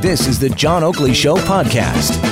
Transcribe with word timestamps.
This 0.00 0.26
is 0.26 0.38
the 0.38 0.50
John 0.50 0.84
Oakley 0.84 1.14
Show 1.14 1.36
podcast. 1.36 2.22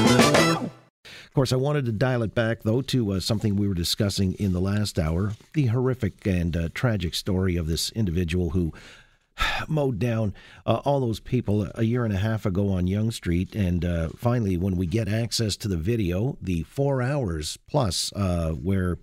Of 1.05 1.35
course, 1.35 1.53
I 1.53 1.57
wanted 1.57 1.87
to 1.87 1.93
dial 1.93 2.23
it 2.23 2.35
back, 2.35 2.63
though, 2.63 2.83
to 2.83 3.13
uh, 3.13 3.21
something 3.21 3.57
we 3.57 3.67
were 3.67 3.75
discussing 3.75 4.35
in 4.35 4.53
the 4.53 4.61
last 4.61 4.99
hour 4.99 5.33
the 5.53 5.67
horrific 5.67 6.27
and 6.27 6.57
uh, 6.57 6.69
tragic 6.75 7.15
story 7.15 7.57
of 7.57 7.67
this 7.67 7.91
individual 7.91 8.51
who 8.51 8.73
mowed 9.69 9.99
down 9.99 10.35
uh, 10.67 10.81
all 10.85 11.01
those 11.01 11.21
people 11.21 11.69
a 11.75 11.85
year 11.85 12.05
and 12.05 12.15
a 12.15 12.19
half 12.19 12.47
ago 12.47 12.69
on 12.71 12.87
Yonge 12.87 13.15
Street. 13.15 13.55
And 13.55 13.85
uh, 13.85 14.09
finally, 14.17 14.57
when 14.57 14.77
we 14.77 14.87
get 14.87 15.09
access 15.09 15.57
to 15.59 15.69
the 15.69 15.77
video, 15.77 16.37
the 16.41 16.63
four 16.65 17.03
hours 17.03 17.59
plus 17.69 18.13
uh, 18.15 18.51
where 18.51 18.99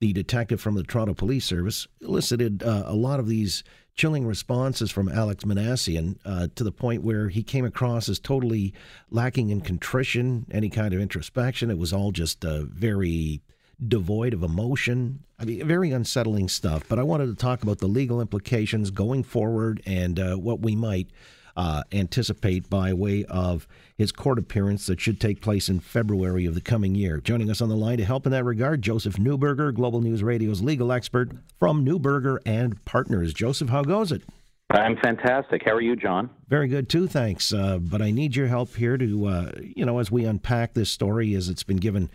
the 0.00 0.12
detective 0.12 0.60
from 0.60 0.74
the 0.74 0.82
Toronto 0.82 1.14
Police 1.14 1.46
Service 1.46 1.86
elicited 2.00 2.62
uh, 2.62 2.84
a 2.86 2.94
lot 2.94 3.20
of 3.20 3.26
these 3.26 3.64
chilling 3.96 4.26
responses 4.26 4.90
from 4.90 5.08
Alex 5.08 5.44
Minassian 5.44 6.18
uh, 6.24 6.48
to 6.54 6.62
the 6.62 6.72
point 6.72 7.02
where 7.02 7.28
he 7.30 7.42
came 7.42 7.64
across 7.64 8.08
as 8.08 8.18
totally 8.18 8.74
lacking 9.10 9.48
in 9.48 9.62
contrition, 9.62 10.46
any 10.50 10.68
kind 10.68 10.92
of 10.92 11.00
introspection. 11.00 11.70
It 11.70 11.78
was 11.78 11.92
all 11.92 12.12
just 12.12 12.44
uh, 12.44 12.64
very 12.64 13.40
devoid 13.88 14.34
of 14.34 14.42
emotion. 14.42 15.20
I 15.38 15.44
mean, 15.44 15.66
very 15.66 15.92
unsettling 15.92 16.48
stuff. 16.48 16.84
But 16.88 16.98
I 16.98 17.02
wanted 17.02 17.26
to 17.26 17.34
talk 17.34 17.62
about 17.62 17.78
the 17.78 17.86
legal 17.86 18.20
implications 18.20 18.90
going 18.90 19.22
forward 19.22 19.82
and 19.86 20.20
uh, 20.20 20.36
what 20.36 20.60
we 20.60 20.76
might 20.76 21.08
uh, 21.56 21.82
anticipate 21.92 22.68
by 22.68 22.92
way 22.92 23.24
of 23.24 23.66
his 23.96 24.12
court 24.12 24.38
appearance 24.38 24.86
that 24.86 25.00
should 25.00 25.20
take 25.20 25.40
place 25.40 25.68
in 25.68 25.80
February 25.80 26.44
of 26.46 26.54
the 26.54 26.60
coming 26.60 26.94
year. 26.94 27.18
Joining 27.18 27.50
us 27.50 27.60
on 27.60 27.68
the 27.68 27.76
line 27.76 27.98
to 27.98 28.04
help 28.04 28.26
in 28.26 28.32
that 28.32 28.44
regard, 28.44 28.82
Joseph 28.82 29.16
Neuberger, 29.16 29.74
Global 29.74 30.00
News 30.00 30.22
Radio's 30.22 30.62
legal 30.62 30.92
expert 30.92 31.30
from 31.58 31.84
Neuberger 31.84 32.38
and 32.44 32.84
Partners. 32.84 33.32
Joseph, 33.32 33.70
how 33.70 33.82
goes 33.82 34.12
it? 34.12 34.22
I'm 34.70 34.96
fantastic. 34.96 35.62
How 35.64 35.72
are 35.72 35.80
you, 35.80 35.94
John? 35.94 36.28
Very 36.48 36.66
good 36.68 36.88
too, 36.88 37.06
thanks. 37.06 37.52
Uh, 37.52 37.78
but 37.78 38.02
I 38.02 38.10
need 38.10 38.34
your 38.34 38.48
help 38.48 38.74
here 38.74 38.98
to, 38.98 39.26
uh, 39.26 39.52
you 39.60 39.84
know, 39.84 39.98
as 39.98 40.10
we 40.10 40.24
unpack 40.24 40.74
this 40.74 40.90
story, 40.90 41.34
as 41.34 41.48
it's 41.48 41.62
been 41.62 41.76
given 41.76 42.10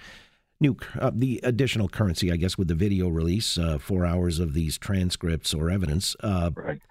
new 0.59 0.75
uh, 0.99 1.11
the 1.13 1.39
additional 1.43 1.87
currency, 1.87 2.31
I 2.31 2.35
guess, 2.35 2.57
with 2.57 2.67
the 2.67 2.75
video 2.75 3.07
release, 3.07 3.57
uh, 3.57 3.77
four 3.77 4.05
hours 4.05 4.39
of 4.39 4.53
these 4.53 4.77
transcripts 4.77 5.53
or 5.53 5.69
evidence. 5.69 6.15
Uh, 6.19 6.51
right. 6.55 6.81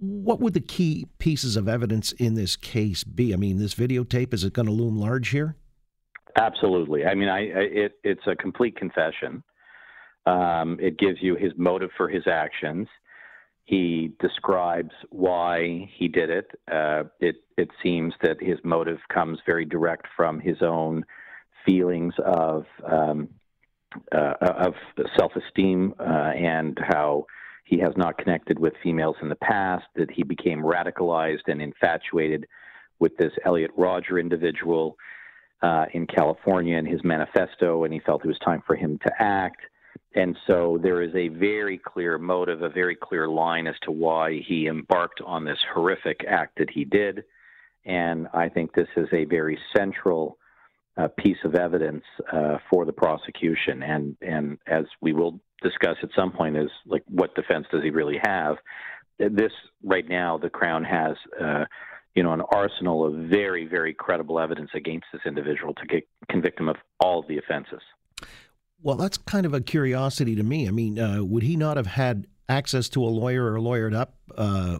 What 0.00 0.40
would 0.40 0.54
the 0.54 0.60
key 0.60 1.06
pieces 1.18 1.56
of 1.56 1.68
evidence 1.68 2.12
in 2.12 2.34
this 2.34 2.56
case 2.56 3.04
be? 3.04 3.32
I 3.32 3.36
mean, 3.36 3.58
this 3.58 3.74
videotape 3.74 4.32
is 4.32 4.44
it 4.44 4.52
going 4.52 4.66
to 4.66 4.72
loom 4.72 4.98
large 4.98 5.30
here? 5.30 5.56
Absolutely. 6.36 7.04
I 7.04 7.14
mean, 7.14 7.28
I, 7.28 7.38
I 7.38 7.60
it, 7.72 7.92
it's 8.04 8.26
a 8.26 8.36
complete 8.36 8.76
confession. 8.76 9.42
Um, 10.26 10.78
it 10.80 10.98
gives 10.98 11.18
you 11.20 11.36
his 11.36 11.52
motive 11.56 11.90
for 11.96 12.08
his 12.08 12.24
actions. 12.26 12.86
He 13.64 14.12
describes 14.20 14.92
why 15.10 15.90
he 15.96 16.08
did 16.08 16.30
it. 16.30 16.50
Uh, 16.70 17.04
it 17.20 17.36
it 17.56 17.68
seems 17.82 18.14
that 18.22 18.36
his 18.40 18.58
motive 18.64 18.98
comes 19.12 19.38
very 19.44 19.64
direct 19.64 20.06
from 20.16 20.40
his 20.40 20.56
own 20.62 21.04
feelings 21.66 22.14
of 22.24 22.64
um, 22.90 23.28
uh, 24.14 24.34
of 24.40 24.74
self-esteem 25.18 25.94
uh, 25.98 26.02
and 26.02 26.78
how 26.88 27.26
he 27.68 27.78
has 27.78 27.92
not 27.96 28.16
connected 28.16 28.58
with 28.58 28.72
females 28.82 29.16
in 29.20 29.28
the 29.28 29.36
past, 29.36 29.84
that 29.94 30.10
he 30.10 30.22
became 30.22 30.60
radicalized 30.62 31.48
and 31.48 31.60
infatuated 31.60 32.46
with 32.98 33.14
this 33.18 33.32
Elliot 33.44 33.70
Rodger 33.76 34.18
individual 34.18 34.96
uh, 35.60 35.84
in 35.92 36.06
California 36.06 36.78
in 36.78 36.86
his 36.86 37.04
manifesto, 37.04 37.84
and 37.84 37.92
he 37.92 38.00
felt 38.00 38.24
it 38.24 38.28
was 38.28 38.38
time 38.38 38.62
for 38.66 38.74
him 38.74 38.98
to 39.06 39.12
act. 39.18 39.60
And 40.14 40.34
so 40.46 40.78
there 40.82 41.02
is 41.02 41.14
a 41.14 41.28
very 41.28 41.78
clear 41.78 42.16
motive, 42.16 42.62
a 42.62 42.70
very 42.70 42.96
clear 42.96 43.28
line 43.28 43.66
as 43.66 43.74
to 43.82 43.90
why 43.90 44.40
he 44.46 44.66
embarked 44.66 45.20
on 45.26 45.44
this 45.44 45.58
horrific 45.74 46.24
act 46.26 46.58
that 46.58 46.70
he 46.70 46.84
did. 46.84 47.24
And 47.84 48.28
I 48.32 48.48
think 48.48 48.72
this 48.72 48.88
is 48.96 49.08
a 49.12 49.26
very 49.26 49.58
central 49.76 50.38
uh, 50.98 51.08
piece 51.16 51.38
of 51.44 51.54
evidence 51.54 52.04
uh, 52.32 52.58
for 52.70 52.84
the 52.84 52.92
prosecution. 52.92 53.82
And, 53.82 54.16
and 54.20 54.58
as 54.66 54.84
we 55.00 55.12
will 55.12 55.40
discuss 55.62 55.96
at 56.02 56.10
some 56.16 56.32
point 56.32 56.56
is 56.56 56.70
like 56.86 57.02
what 57.08 57.34
defense 57.34 57.66
does 57.70 57.82
he 57.82 57.90
really 57.90 58.18
have? 58.22 58.56
This 59.18 59.52
right 59.82 60.08
now, 60.08 60.38
the 60.38 60.50
Crown 60.50 60.84
has, 60.84 61.16
uh, 61.40 61.64
you 62.14 62.22
know, 62.22 62.32
an 62.32 62.42
arsenal 62.52 63.06
of 63.06 63.28
very, 63.28 63.66
very 63.66 63.94
credible 63.94 64.38
evidence 64.38 64.70
against 64.74 65.06
this 65.12 65.22
individual 65.26 65.74
to 65.74 65.86
get, 65.86 66.06
convict 66.28 66.60
him 66.60 66.68
of 66.68 66.76
all 67.00 67.20
of 67.20 67.28
the 67.28 67.38
offenses. 67.38 67.80
Well, 68.80 68.96
that's 68.96 69.18
kind 69.18 69.44
of 69.44 69.54
a 69.54 69.60
curiosity 69.60 70.36
to 70.36 70.42
me. 70.42 70.68
I 70.68 70.70
mean, 70.70 70.98
uh, 70.98 71.24
would 71.24 71.42
he 71.42 71.56
not 71.56 71.76
have 71.76 71.86
had 71.86 72.26
access 72.48 72.88
to 72.90 73.02
a 73.02 73.06
lawyer 73.06 73.52
or 73.52 73.58
lawyered 73.58 73.94
up 73.94 74.14
uh, 74.36 74.78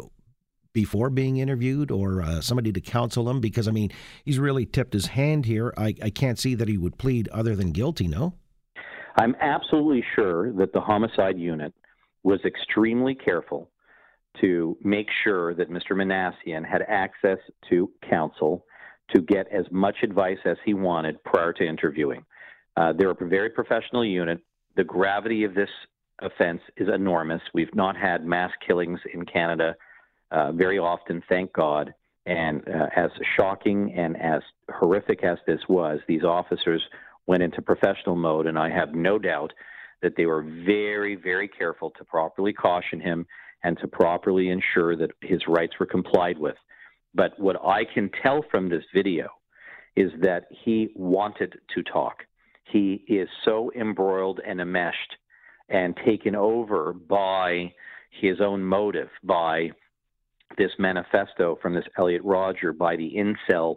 before 0.73 1.11
being 1.11 1.39
interviewed 1.39 1.91
or 1.91 2.23
uh, 2.23 2.41
somebody 2.41 2.73
to 2.73 2.81
counsel 2.81 3.29
him? 3.29 3.41
Because, 3.41 3.69
I 3.69 3.71
mean, 3.71 3.91
he's 4.25 4.39
really 4.39 4.67
tipped 4.67 4.93
his 4.93 5.07
hand 5.07 5.47
here. 5.47 5.73
I, 5.77 5.95
I 6.03 6.11
can't 6.11 6.39
see 6.39 6.55
that 6.55 6.69
he 6.69 6.79
would 6.79 6.99
plead 6.99 7.29
other 7.29 7.55
than 7.57 7.73
guilty, 7.73 8.09
no? 8.09 8.35
I'm 9.17 9.35
absolutely 9.41 10.05
sure 10.15 10.53
that 10.53 10.73
the 10.73 10.81
homicide 10.81 11.39
unit 11.39 11.75
was 12.23 12.41
extremely 12.45 13.15
careful 13.15 13.71
to 14.41 14.77
make 14.83 15.09
sure 15.25 15.55
that 15.55 15.71
Mr. 15.71 15.93
Minassian 15.93 16.65
had 16.65 16.83
access 16.83 17.39
to 17.69 17.91
counsel 18.09 18.65
to 19.15 19.23
get 19.23 19.49
as 19.49 19.65
much 19.71 19.97
advice 20.03 20.39
as 20.45 20.57
he 20.65 20.75
wanted 20.75 21.23
prior 21.25 21.53
to 21.55 21.67
interviewing. 21.67 22.25
Uh, 22.77 22.93
they're 22.93 23.11
a 23.11 23.29
very 23.29 23.51
professional 23.51 24.05
unit. 24.05 24.39
The 24.77 24.85
gravity 24.85 25.45
of 25.45 25.55
this 25.55 25.71
offense 26.21 26.61
is 26.77 26.89
enormous. 26.89 27.41
We've 27.55 27.75
not 27.75 27.97
had 27.97 28.25
mass 28.25 28.53
killings 28.65 29.01
in 29.13 29.25
Canada 29.25 29.75
uh, 30.31 30.53
very 30.53 30.79
often, 30.79 31.23
thank 31.29 31.53
God. 31.53 31.95
And 32.27 32.63
uh, 32.69 32.87
as 32.95 33.11
shocking 33.39 33.93
and 33.95 34.17
as 34.21 34.43
horrific 34.71 35.25
as 35.25 35.39
this 35.47 35.61
was, 35.69 36.01
these 36.07 36.25
officers 36.25 36.83
went 37.27 37.43
into 37.43 37.63
professional 37.63 38.17
mode, 38.17 38.47
and 38.47 38.59
I 38.59 38.71
have 38.71 38.95
no 38.95 39.19
doubt 39.19 39.53
that 40.03 40.15
they 40.17 40.27
were 40.27 40.43
very, 40.43 41.15
very 41.17 41.49
careful 41.49 41.91
to 41.99 42.05
properly 42.05 42.53
caution 42.53 43.01
him 43.01 43.27
and 43.65 43.79
to 43.79 43.89
properly 43.89 44.51
ensure 44.51 44.97
that 44.97 45.11
his 45.23 45.41
rights 45.49 45.75
were 45.81 45.87
complied 45.87 46.39
with. 46.39 46.57
But 47.15 47.39
what 47.39 47.57
I 47.65 47.85
can 47.85 48.11
tell 48.23 48.45
from 48.51 48.69
this 48.69 48.85
video 48.95 49.29
is 49.97 50.13
that 50.23 50.45
he 50.65 50.91
wanted 50.95 51.59
to 51.75 51.83
talk. 51.83 52.25
He 52.71 53.05
is 53.09 53.29
so 53.45 53.73
embroiled 53.75 54.41
and 54.47 54.61
enmeshed 54.61 55.17
and 55.69 55.99
taken 56.07 56.37
over 56.37 56.93
by 56.93 57.73
his 58.11 58.41
own 58.41 58.63
motive, 58.63 59.09
by 59.25 59.71
this 60.59 60.73
manifesto 60.79 61.59
from 61.63 61.75
this 61.75 61.85
Elliot 61.97 62.23
Rodger 62.25 62.73
by 62.73 62.97
the 62.97 63.15
incel 63.17 63.77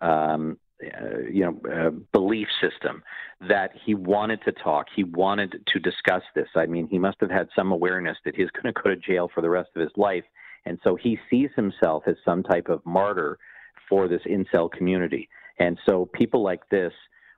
um, 0.00 0.58
uh, 0.82 1.18
you 1.30 1.44
know 1.44 1.70
uh, 1.70 1.90
belief 2.12 2.48
system 2.62 3.02
that 3.46 3.70
he 3.84 3.94
wanted 3.94 4.40
to 4.46 4.52
talk 4.52 4.86
he 4.94 5.04
wanted 5.04 5.62
to 5.66 5.78
discuss 5.78 6.22
this. 6.34 6.48
I 6.54 6.66
mean 6.66 6.88
he 6.88 6.98
must 6.98 7.18
have 7.20 7.30
had 7.30 7.48
some 7.54 7.72
awareness 7.72 8.16
that 8.24 8.34
he's 8.34 8.50
going 8.50 8.72
to 8.72 8.80
go 8.80 8.90
to 8.90 8.96
jail 8.96 9.30
for 9.34 9.42
the 9.42 9.50
rest 9.50 9.68
of 9.76 9.82
his 9.82 9.92
life 9.96 10.24
and 10.66 10.78
so 10.84 10.96
he 10.96 11.18
sees 11.28 11.50
himself 11.56 12.04
as 12.06 12.16
some 12.24 12.42
type 12.42 12.68
of 12.68 12.84
martyr 12.84 13.38
for 13.88 14.08
this 14.08 14.22
incel 14.26 14.70
community. 14.70 15.28
And 15.58 15.78
so 15.86 16.08
people 16.12 16.42
like 16.42 16.68
this 16.70 16.92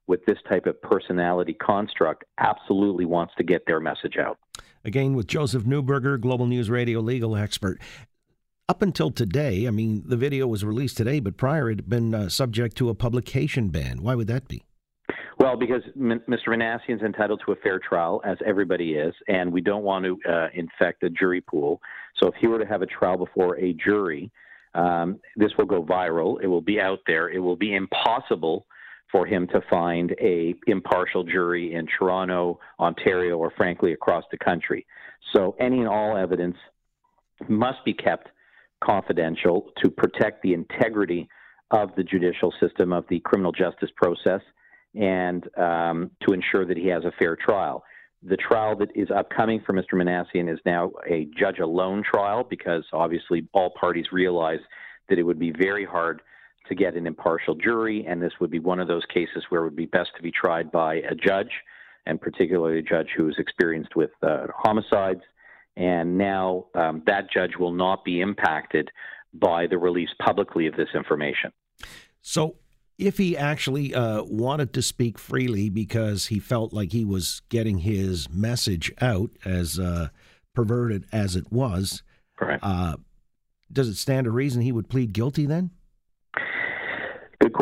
with 0.07 0.25
this 0.27 0.39
type 0.49 0.67
of 0.67 0.81
personality 0.83 1.55
construct 1.55 2.25
absolutely 2.39 3.05
wants 3.05 3.33
to 3.39 3.45
get 3.45 3.65
their 3.67 3.81
message 3.81 4.17
out. 4.19 4.39
Again, 4.85 5.15
with 5.15 5.29
Joseph 5.29 5.63
Neuberger, 5.63 6.21
Global 6.21 6.47
News 6.47 6.69
Radio 6.69 7.01
legal 7.01 7.37
expert 7.37 7.79
up 8.69 8.83
until 8.83 9.11
today, 9.11 9.67
I 9.67 9.71
mean, 9.71 10.03
the 10.07 10.17
video 10.17 10.47
was 10.47 10.65
released 10.65 10.97
today, 10.97 11.21
but 11.21 11.37
prior 11.37 11.71
it 11.71 11.79
had 11.79 11.89
been 11.89 12.15
uh, 12.15 12.29
subject 12.29 12.77
to 12.79 12.89
a 12.89 12.95
publication 12.95 13.69
ban. 13.69 14.03
Why 14.03 14.15
would 14.15 14.29
that 14.29 14.49
be? 14.49 14.65
Well, 15.39 15.57
because 15.57 15.83
M- 15.97 16.23
Mr. 16.29 16.49
Minassian 16.49 16.97
is 16.97 17.03
entitled 17.03 17.43
to 17.47 17.53
a 17.53 17.57
fair 17.57 17.81
trial, 17.81 18.21
as 18.25 18.39
everybody 18.47 18.95
is, 18.95 19.15
and 19.29 19.53
we 19.53 19.61
don't 19.61 19.83
want 19.83 20.05
to 20.05 20.19
uh, 20.31 20.49
infect 20.55 21.03
a 21.03 21.11
jury 21.11 21.41
pool. 21.41 21.81
So 22.21 22.29
if 22.29 22.35
he 22.41 22.47
were 22.47 22.59
to 22.59 22.67
have 22.67 22.83
a 22.83 22.87
trial 22.87 23.19
before 23.19 23.59
a 23.59 23.73
jury, 23.73 24.31
um, 24.75 25.19
this 25.37 25.51
will 25.59 25.67
go 25.67 25.83
viral. 25.83 26.41
It 26.43 26.47
will 26.47 26.61
be 26.61 26.81
out 26.81 27.01
there. 27.07 27.29
It 27.29 27.41
will 27.41 27.57
be 27.57 27.75
impossible 27.75 28.67
for 29.11 29.27
him 29.27 29.47
to 29.49 29.61
find 29.69 30.15
a 30.21 30.55
impartial 30.67 31.25
jury 31.25 31.75
in 31.75 31.87
Toronto, 31.99 32.59
Ontario, 32.79 33.37
or 33.37 33.53
frankly 33.57 33.93
across 33.93 34.25
the 34.31 34.39
country. 34.39 34.87
So 35.35 35.55
any 35.61 35.81
and 35.81 35.89
all 35.89 36.17
evidence 36.17 36.57
must 37.49 37.85
be 37.85 37.93
kept 37.93 38.29
confidential 38.83 39.71
to 39.83 39.91
protect 39.91 40.43
the 40.43 40.53
integrity 40.53 41.29
of 41.71 41.91
the 41.97 42.03
judicial 42.03 42.53
system, 42.61 42.93
of 42.93 43.05
the 43.09 43.21
criminal 43.21 43.53
justice 43.53 43.91
process, 43.97 44.41
and 44.95 45.49
um, 45.57 46.11
to 46.27 46.35
ensure 46.35 46.67
that 46.67 46.77
he 46.77 46.89
has 46.89 47.05
a 47.05 47.13
fair 47.19 47.37
trial. 47.37 47.83
The 48.23 48.37
trial 48.37 48.77
that 48.77 48.91
is 48.95 49.09
upcoming 49.11 49.63
for 49.67 49.73
Mr. 49.73 49.95
Minassian 49.95 50.53
is 50.53 50.61
now 50.65 50.93
a 51.09 51.29
judge 51.37 51.59
alone 51.59 52.05
trial 52.05 52.45
because 52.49 52.85
obviously 52.93 53.49
all 53.53 53.71
parties 53.71 54.07
realize 54.13 54.61
that 55.09 55.19
it 55.19 55.23
would 55.25 55.39
be 55.39 55.51
very 55.51 55.85
hard 55.85 56.23
to 56.69 56.75
get 56.75 56.95
an 56.95 57.07
impartial 57.07 57.55
jury, 57.55 58.07
and 58.09 58.23
this 58.23 58.33
would 58.41 58.51
be 58.51 58.61
one 58.61 58.79
of 58.79 58.87
those 58.87 59.03
cases 59.13 59.45
where 59.49 59.63
it 59.63 59.65
would 59.65 59.77
be 59.77 59.87
best 59.87 60.11
to 60.17 60.23
be 60.23 60.31
tried 60.31 60.71
by 60.71 60.97
a 60.97 61.15
judge, 61.15 61.51
and 62.07 62.21
particularly 62.21 62.79
a 62.79 62.83
judge 62.83 63.09
who 63.17 63.29
is 63.29 63.35
experienced 63.39 63.97
with 63.97 64.11
uh, 64.23 64.47
homicides 64.57 65.23
and 65.77 66.19
now 66.19 66.67
um, 66.75 67.03
that 67.07 67.31
judge 67.33 67.57
will 67.59 67.73
not 67.73 68.05
be 68.05 68.21
impacted 68.21 68.91
by 69.35 69.67
the 69.67 69.79
release 69.79 70.11
publicly 70.21 70.67
of 70.67 70.77
this 70.77 70.89
information. 70.95 71.53
So, 72.21 72.57
if 72.99 73.19
he 73.19 73.37
actually 73.37 73.95
uh, 73.95 74.23
wanted 74.23 74.73
to 74.75 74.83
speak 74.83 75.19
freely 75.19 75.71
because 75.71 76.27
he 76.27 76.39
felt 76.39 76.73
like 76.73 76.93
he 76.93 77.05
was 77.05 77.43
getting 77.49 77.79
his 77.79 78.29
message 78.31 78.93
out, 79.01 79.31
as 79.45 79.79
uh, 79.79 80.09
perverted 80.55 81.07
as 81.11 81.35
it 81.35 81.51
was, 81.51 82.03
uh, 82.63 82.97
does 83.73 83.89
it 83.89 83.97
stand 83.97 84.27
to 84.27 84.31
reason 84.31 84.63
he 84.63 84.73
would 84.73 84.89
plead 84.89 85.13
guilty 85.13 85.47
then? 85.47 85.71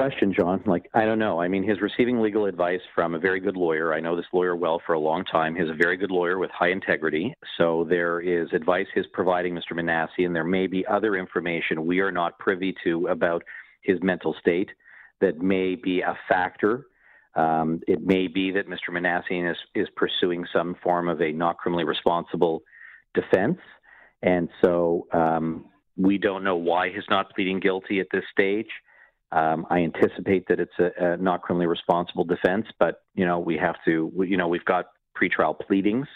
Question, 0.01 0.33
John. 0.33 0.63
Like, 0.65 0.89
I 0.95 1.05
don't 1.05 1.19
know. 1.19 1.43
I 1.43 1.49
mean, 1.49 1.63
he's 1.63 1.83
receiving 1.83 2.23
legal 2.23 2.47
advice 2.47 2.81
from 2.95 3.15
a 3.15 3.19
very 3.19 3.39
good 3.39 3.55
lawyer. 3.55 3.93
I 3.93 4.01
know 4.01 4.17
this 4.17 4.25
lawyer 4.33 4.57
well 4.57 4.81
for 4.87 4.95
a 4.95 4.99
long 4.99 5.27
time. 5.27 5.55
He's 5.55 5.69
a 5.69 5.75
very 5.75 5.99
good 5.99 6.11
lawyer 6.11 6.39
with 6.39 6.51
high 6.53 6.71
integrity. 6.71 7.35
So 7.59 7.85
there 7.87 8.19
is 8.19 8.49
advice 8.55 8.87
he's 8.95 9.05
providing 9.13 9.55
Mr. 9.55 9.73
Minassian, 9.75 10.25
and 10.25 10.35
there 10.35 10.43
may 10.43 10.67
be 10.67 10.87
other 10.87 11.17
information 11.17 11.85
we 11.85 12.01
are 12.01 12.11
not 12.11 12.39
privy 12.39 12.75
to 12.83 13.09
about 13.09 13.43
his 13.83 13.99
mental 14.03 14.35
state 14.41 14.71
that 15.21 15.43
may 15.43 15.75
be 15.75 16.01
a 16.01 16.17
factor. 16.31 16.87
Um, 17.35 17.83
it 17.87 18.01
may 18.01 18.27
be 18.27 18.53
that 18.53 18.69
Mr. 18.71 18.89
Minassian 18.91 19.51
is, 19.51 19.59
is 19.75 19.89
pursuing 19.97 20.47
some 20.51 20.77
form 20.83 21.11
of 21.11 21.21
a 21.21 21.31
not 21.31 21.59
criminally 21.59 21.85
responsible 21.85 22.63
defense. 23.13 23.59
And 24.23 24.49
so 24.65 25.09
um, 25.13 25.67
we 25.99 26.17
don't 26.17 26.43
know 26.43 26.57
why 26.57 26.89
he's 26.89 27.05
not 27.11 27.35
pleading 27.35 27.61
guilty 27.61 28.01
at 28.01 28.07
this 28.11 28.25
stage. 28.33 28.69
Um, 29.33 29.67
I 29.71 29.79
anticipate 29.81 30.49
that 30.49 30.59
it's 30.59 30.79
a, 30.79 31.13
a, 31.13 31.17
not 31.17 31.43
criminally 31.43 31.67
responsible 31.67 32.25
defense, 32.25 32.67
but 32.79 33.03
you 33.15 33.25
know 33.25 33.39
we 33.39 33.57
have 33.57 33.77
to. 33.85 34.11
We, 34.15 34.29
you 34.29 34.37
know 34.37 34.49
we've 34.49 34.65
got 34.65 34.87
pretrial 35.17 35.59
pleadings 35.59 36.09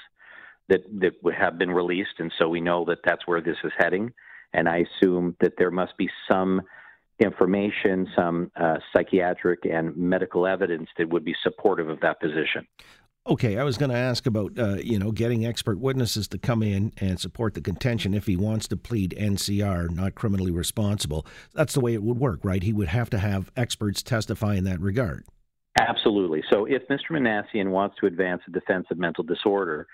that 0.69 0.81
that 1.00 1.12
have 1.38 1.58
been 1.58 1.70
released, 1.70 2.19
and 2.19 2.32
so 2.38 2.49
we 2.49 2.61
know 2.61 2.84
that 2.87 2.99
that's 3.05 3.26
where 3.26 3.40
this 3.40 3.56
is 3.62 3.72
heading. 3.78 4.12
And 4.52 4.69
I 4.69 4.84
assume 4.87 5.37
that 5.40 5.55
there 5.58 5.70
must 5.70 5.96
be 5.96 6.08
some 6.31 6.62
information, 7.19 8.08
some 8.16 8.50
uh, 8.56 8.76
psychiatric 8.93 9.64
and 9.64 9.96
medical 9.96 10.46
evidence 10.46 10.88
that 10.99 11.08
would 11.08 11.25
be 11.25 11.34
supportive 11.43 11.88
of 11.88 12.00
that 12.00 12.20
position. 12.20 12.66
Okay, 13.26 13.56
I 13.56 13.65
was 13.65 13.79
going 13.79 13.91
to 13.91 13.97
ask 13.97 14.26
about 14.26 14.59
uh, 14.59 14.75
you 14.75 14.99
know 14.99 15.11
getting 15.11 15.47
expert 15.47 15.79
witnesses 15.79 16.29
to 16.29 16.38
come 16.38 16.62
in 16.62 16.93
and 16.99 17.19
support 17.19 17.55
the 17.55 17.62
contention 17.62 18.12
if 18.12 18.26
he 18.26 18.37
wants 18.37 18.69
to 18.69 18.76
plead 18.76 19.15
NCR, 19.19 19.91
not 19.91 20.15
criminally 20.15 20.50
responsible. 20.50 21.26
That's 21.55 21.73
the 21.73 21.81
way 21.81 21.94
it 21.94 22.03
would 22.03 22.19
work, 22.19 22.41
right? 22.43 22.62
He 22.62 22.75
would 22.75 22.88
have 22.88 23.09
to 23.11 23.19
have 23.19 23.50
experts 23.56 24.03
testify 24.03 24.56
in 24.56 24.65
that 24.65 24.79
regard. 24.79 25.25
Absolutely. 25.81 26.43
So 26.53 26.67
if 26.67 26.87
Mr. 26.88 27.12
Minassian 27.12 27.71
wants 27.71 27.97
to 28.00 28.06
advance 28.06 28.43
a 28.47 28.50
defense 28.50 28.87
of 28.91 28.99
mental 28.99 29.25
disorder, 29.25 29.87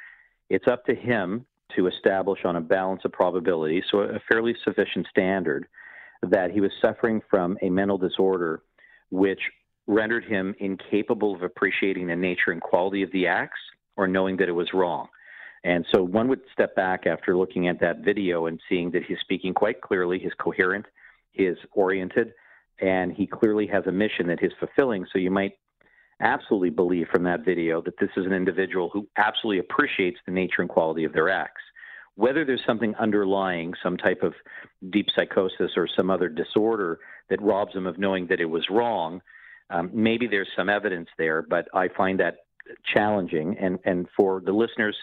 it's 0.49 0.67
up 0.67 0.85
to 0.87 0.95
him 0.97 1.47
to 1.77 1.87
establish 1.87 2.41
on 2.45 2.57
a 2.57 2.61
balance 2.61 3.03
of 3.05 3.13
probability, 3.13 3.81
so 3.93 4.01
a 4.01 4.21
fairly 4.29 4.57
sufficient 4.65 5.07
standard, 5.09 5.69
that 6.29 6.51
he 6.51 6.61
was 6.61 6.73
suffering 6.83 7.23
from 7.31 7.57
a 7.63 7.71
mental 7.71 7.97
disorder 7.97 8.63
which 9.11 9.41
rendered 9.91 10.25
him 10.25 10.55
incapable 10.61 11.35
of 11.35 11.43
appreciating 11.43 12.07
the 12.07 12.17
nature 12.17 12.53
and 12.53 12.61
quality 12.61 13.03
of 13.03 13.11
the 13.13 13.27
acts 13.27 13.59
or 13.97 14.07
knowing 14.07 14.37
that 14.37 14.49
it 14.49 14.53
was 14.53 14.73
wrong. 14.73 15.09
And 15.65 15.85
so 15.93 16.03
one 16.03 16.29
would 16.29 16.41
step 16.53 16.75
back 16.77 17.07
after 17.07 17.37
looking 17.37 17.69
at 17.69 17.81
that 17.81 17.99
video 17.99 18.47
and 18.47 18.61
seeing 18.69 18.93
that 18.93 19.03
he's 19.05 19.19
speaking 19.21 19.53
quite 19.53 19.81
clearly, 19.83 20.19
he's 20.19 20.33
coherent, 20.41 20.87
he 21.33 21.45
is 21.45 21.59
oriented, 21.73 22.33
and 22.81 23.13
he 23.13 23.27
clearly 23.27 23.67
has 23.67 23.85
a 23.87 23.93
mission 23.93 24.27
that 24.29 24.41
he's 24.41 24.53
fulfilling. 24.59 25.05
So 25.13 25.19
you 25.19 25.31
might 25.31 25.53
absolutely 26.21 26.71
believe 26.71 27.09
from 27.13 27.25
that 27.25 27.45
video 27.45 27.83
that 27.83 27.99
this 27.99 28.11
is 28.17 28.27
an 28.27 28.33
individual 28.33 28.91
who 28.91 29.09
absolutely 29.17 29.59
appreciates 29.59 30.19
the 30.25 30.33
nature 30.33 30.63
and 30.63 30.69
quality 30.69 31.05
of 31.05 31.13
their 31.13 31.29
acts. 31.29 31.63
Whether 32.15 32.45
there's 32.45 32.63
something 32.67 32.95
underlying, 32.95 33.75
some 33.83 33.97
type 33.97 34.23
of 34.23 34.35
deep 34.91 35.07
psychosis 35.15 35.73
or 35.77 35.89
some 35.97 36.11
other 36.11 36.29
disorder 36.29 37.01
that 37.29 37.43
robs 37.43 37.75
him 37.75 37.87
of 37.87 37.99
knowing 37.99 38.27
that 38.29 38.41
it 38.41 38.47
was 38.47 38.65
wrong, 38.71 39.21
um, 39.71 39.91
maybe 39.93 40.27
there's 40.27 40.49
some 40.57 40.69
evidence 40.69 41.09
there, 41.19 41.43
but 41.43 41.69
I 41.73 41.89
find 41.89 42.21
that 42.21 42.39
challenging. 42.93 43.57
And, 43.59 43.79
and 43.85 44.07
for 44.17 44.41
the 44.45 44.53
listeners, 44.53 44.97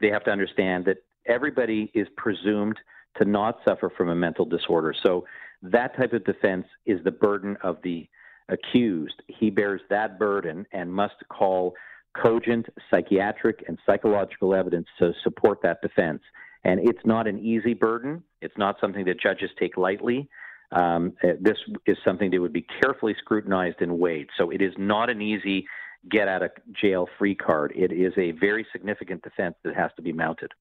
they 0.00 0.08
have 0.08 0.24
to 0.24 0.30
understand 0.30 0.84
that 0.86 0.98
everybody 1.26 1.90
is 1.94 2.08
presumed 2.16 2.78
to 3.18 3.24
not 3.24 3.58
suffer 3.66 3.92
from 3.96 4.08
a 4.08 4.14
mental 4.14 4.44
disorder. 4.44 4.94
So 5.02 5.26
that 5.62 5.96
type 5.96 6.12
of 6.12 6.24
defense 6.24 6.66
is 6.86 7.02
the 7.04 7.10
burden 7.10 7.56
of 7.62 7.78
the 7.82 8.08
accused. 8.48 9.22
He 9.26 9.50
bears 9.50 9.80
that 9.90 10.18
burden 10.18 10.66
and 10.72 10.92
must 10.92 11.16
call 11.28 11.74
cogent 12.16 12.66
psychiatric 12.90 13.64
and 13.68 13.78
psychological 13.84 14.54
evidence 14.54 14.86
to 14.98 15.12
support 15.22 15.58
that 15.62 15.80
defense. 15.82 16.22
And 16.64 16.80
it's 16.80 17.04
not 17.04 17.26
an 17.26 17.38
easy 17.38 17.74
burden. 17.74 18.22
It's 18.40 18.56
not 18.56 18.76
something 18.80 19.04
that 19.04 19.20
judges 19.20 19.50
take 19.58 19.76
lightly 19.76 20.28
um, 20.72 21.14
uh, 21.22 21.28
this 21.40 21.56
is 21.86 21.96
something 22.04 22.30
that 22.30 22.40
would 22.40 22.52
be 22.52 22.66
carefully 22.82 23.14
scrutinized 23.18 23.80
and 23.80 23.98
weighed. 23.98 24.28
So 24.36 24.50
it 24.50 24.60
is 24.60 24.72
not 24.76 25.10
an 25.10 25.22
easy 25.22 25.66
get 26.08 26.28
out 26.28 26.42
of 26.42 26.50
jail 26.72 27.08
free 27.18 27.34
card. 27.34 27.72
It 27.74 27.92
is 27.92 28.12
a 28.16 28.32
very 28.32 28.66
significant 28.72 29.22
defense 29.22 29.56
that 29.64 29.74
has 29.74 29.90
to 29.96 30.02
be 30.02 30.12
mounted. 30.12 30.52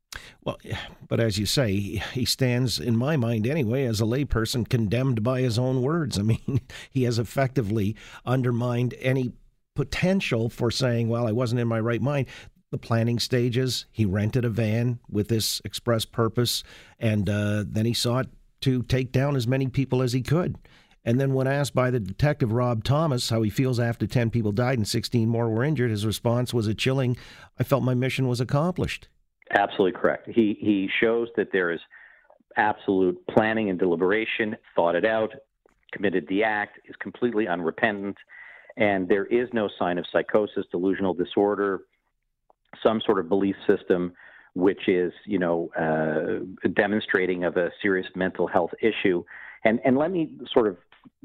Well, 0.43 0.57
but 1.07 1.19
as 1.19 1.37
you 1.37 1.45
say, 1.45 1.75
he 2.13 2.25
stands, 2.25 2.79
in 2.79 2.97
my 2.97 3.17
mind 3.17 3.45
anyway, 3.47 3.85
as 3.85 4.01
a 4.01 4.05
layperson 4.05 4.67
condemned 4.67 5.23
by 5.23 5.41
his 5.41 5.59
own 5.59 5.81
words. 5.81 6.17
I 6.17 6.21
mean, 6.23 6.61
he 6.89 7.03
has 7.03 7.19
effectively 7.19 7.95
undermined 8.25 8.95
any 8.99 9.33
potential 9.75 10.49
for 10.49 10.71
saying, 10.71 11.07
well, 11.07 11.27
I 11.27 11.31
wasn't 11.31 11.61
in 11.61 11.67
my 11.67 11.79
right 11.79 12.01
mind 12.01 12.27
the 12.71 12.77
planning 12.77 13.19
stages. 13.19 13.85
He 13.91 14.05
rented 14.05 14.43
a 14.43 14.49
van 14.49 14.99
with 15.09 15.27
this 15.29 15.61
express 15.63 16.03
purpose, 16.03 16.63
and 16.99 17.29
uh, 17.29 17.63
then 17.65 17.85
he 17.85 17.93
sought 17.93 18.27
to 18.61 18.83
take 18.83 19.11
down 19.11 19.35
as 19.35 19.47
many 19.47 19.67
people 19.67 20.01
as 20.01 20.13
he 20.13 20.21
could. 20.21 20.57
And 21.05 21.21
then, 21.21 21.33
when 21.33 21.47
asked 21.47 21.73
by 21.73 21.89
the 21.89 22.01
detective 22.01 22.51
Rob 22.51 22.83
Thomas 22.83 23.29
how 23.29 23.41
he 23.41 23.49
feels 23.49 23.79
after 23.79 24.05
10 24.05 24.29
people 24.29 24.51
died 24.51 24.77
and 24.77 24.87
16 24.87 25.29
more 25.29 25.49
were 25.49 25.63
injured, 25.63 25.89
his 25.89 26.05
response 26.05 26.53
was 26.53 26.67
a 26.67 26.73
chilling, 26.73 27.15
I 27.57 27.63
felt 27.63 27.83
my 27.83 27.93
mission 27.93 28.27
was 28.27 28.41
accomplished. 28.41 29.07
Absolutely 29.51 29.97
correct. 29.97 30.27
He, 30.27 30.57
he 30.59 30.89
shows 30.99 31.29
that 31.37 31.53
there 31.53 31.71
is 31.71 31.79
absolute 32.57 33.25
planning 33.27 33.69
and 33.69 33.79
deliberation, 33.79 34.57
thought 34.75 34.95
it 34.95 35.05
out, 35.05 35.31
committed 35.93 36.27
the 36.27 36.43
act, 36.43 36.79
is 36.89 36.95
completely 36.99 37.47
unrepentant, 37.47 38.17
and 38.75 39.07
there 39.07 39.25
is 39.25 39.47
no 39.53 39.69
sign 39.79 39.97
of 39.97 40.05
psychosis, 40.11 40.65
delusional 40.71 41.13
disorder, 41.13 41.81
some 42.83 43.01
sort 43.05 43.19
of 43.19 43.29
belief 43.29 43.55
system 43.65 44.11
which 44.57 44.87
is, 44.87 45.13
you 45.25 45.37
know, 45.37 45.69
uh, 45.77 46.67
demonstrating 46.69 47.43
of 47.43 47.57
a 47.57 47.69
serious 47.79 48.07
mental 48.15 48.47
health 48.47 48.71
issue. 48.81 49.23
And, 49.63 49.79
and 49.85 49.97
let 49.97 50.11
me 50.11 50.31
sort 50.51 50.67
of 50.67 50.77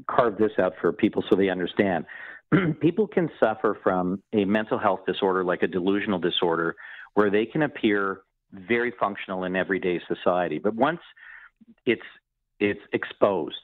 carve 0.07 0.37
this 0.37 0.51
out 0.59 0.73
for 0.79 0.93
people 0.93 1.23
so 1.27 1.35
they 1.35 1.49
understand. 1.49 2.05
people 2.79 3.07
can 3.07 3.31
suffer 3.39 3.75
from 3.81 4.21
a 4.33 4.45
mental 4.45 4.77
health 4.77 4.99
disorder 5.07 5.43
like 5.43 5.63
a 5.63 5.67
delusional 5.67 6.19
disorder 6.19 6.75
where 7.15 7.31
they 7.31 7.45
can 7.45 7.63
appear 7.63 8.21
very 8.51 8.93
functional 8.99 9.45
in 9.45 9.55
everyday 9.55 9.99
society. 10.07 10.59
But 10.59 10.75
once 10.75 11.01
it's, 11.87 12.03
it's 12.59 12.81
exposed, 12.93 13.55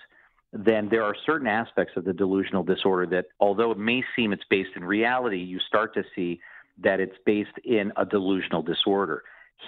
then 0.51 0.89
there 0.89 1.03
are 1.03 1.13
certain 1.27 1.47
aspects 1.47 1.93
of 1.95 2.05
the 2.05 2.13
delusional 2.13 2.63
disorder 2.63 3.05
that, 3.05 3.27
although 3.39 3.69
it 3.69 3.77
may 3.77 4.03
seem 4.15 4.33
it's 4.33 4.43
based 4.49 4.71
in 4.75 4.83
reality, 4.83 5.37
you 5.37 5.59
start 5.59 5.93
to 5.93 6.03
see 6.15 6.39
that 6.81 6.99
it's 6.99 7.17
based 7.23 7.57
in 7.63 7.91
a 7.97 8.05
delusional 8.05 8.63
disorder. 8.63 9.21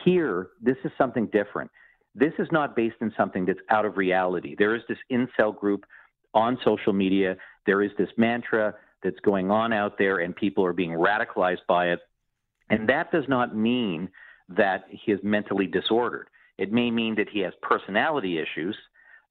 Here, 0.03 0.49
this 0.61 0.77
is 0.83 0.91
something 0.97 1.27
different. 1.27 1.69
This 2.15 2.33
is 2.39 2.47
not 2.51 2.75
based 2.75 2.97
in 3.01 3.13
something 3.15 3.45
that's 3.45 3.59
out 3.69 3.85
of 3.85 3.97
reality. 3.97 4.55
There 4.57 4.75
is 4.75 4.81
this 4.89 4.97
incel 5.11 5.57
group 5.57 5.85
on 6.33 6.57
social 6.63 6.93
media. 6.93 7.37
There 7.65 7.81
is 7.81 7.91
this 7.97 8.09
mantra 8.17 8.73
that's 9.03 9.19
going 9.21 9.51
on 9.51 9.73
out 9.73 9.97
there, 9.97 10.19
and 10.19 10.35
people 10.35 10.65
are 10.65 10.73
being 10.73 10.91
radicalized 10.91 11.65
by 11.67 11.87
it. 11.87 11.99
And 12.69 12.87
that 12.89 13.11
does 13.11 13.25
not 13.27 13.55
mean 13.55 14.09
that 14.49 14.85
he 14.89 15.11
is 15.11 15.19
mentally 15.23 15.67
disordered. 15.67 16.27
It 16.57 16.71
may 16.71 16.91
mean 16.91 17.15
that 17.15 17.29
he 17.29 17.39
has 17.39 17.53
personality 17.61 18.37
issues, 18.37 18.77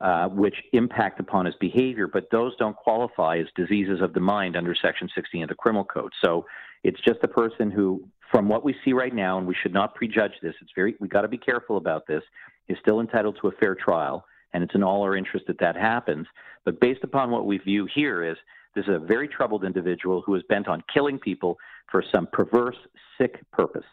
uh, 0.01 0.29
which 0.29 0.57
impact 0.73 1.21
upon 1.21 1.47
his 1.47 1.55
behavior, 1.61 2.07
but 2.07 2.31
those 2.31 2.57
don't 2.57 2.77
qualify 2.77 3.39
as 3.39 3.47
diseases 3.55 4.01
of 4.01 4.15
the 4.15 4.21
mind 4.21 4.57
under 4.57 4.75
Section 4.75 5.09
16 5.15 5.45
of 5.45 5.49
the 5.49 5.55
Criminal 5.55 5.85
Code. 5.85 6.13
So 6.25 6.47
it's 6.83 7.01
just 7.03 7.19
a 7.23 7.29
person 7.29 7.71
who 7.71 8.03
from 8.31 8.49
what 8.49 8.65
we 8.65 8.75
see 8.85 8.93
right 8.93 9.15
now, 9.15 9.39
and 9.39 9.47
we 9.47 9.55
should 9.61 9.73
not 9.73 9.95
prejudge 9.95 10.33
this, 10.43 10.55
it's 10.61 10.71
very 10.75 10.95
we 11.01 11.09
got 11.09 11.23
to 11.23 11.29
be 11.29 11.39
careful 11.39 11.77
about 11.77 12.07
this. 12.07 12.23
Is 12.69 12.77
still 12.81 13.01
entitled 13.01 13.37
to 13.41 13.49
a 13.49 13.53
fair 13.53 13.75
trial, 13.75 14.25
and 14.53 14.63
it's 14.63 14.75
in 14.77 14.85
all 14.85 15.03
our 15.03 15.17
interest 15.17 15.47
that 15.49 15.59
that 15.59 15.75
happens. 15.75 16.27
But 16.65 16.79
based 16.79 17.03
upon 17.03 17.31
what 17.33 17.45
we 17.45 17.59
view 17.59 17.89
here, 17.93 18.23
is 18.23 18.37
this 18.77 18.85
is 18.85 18.95
a 18.95 18.99
very 19.01 19.27
troubled 19.27 19.65
individual 19.65 20.23
who 20.25 20.37
is 20.37 20.45
bent 20.49 20.69
on 20.69 20.85
killing 20.93 21.19
people 21.19 21.59
for 21.91 22.05
some 22.13 22.29
perverse, 22.33 22.77
sick 23.19 23.41
purpose. 23.53 23.85